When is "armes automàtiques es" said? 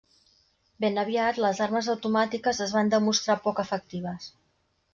1.67-2.73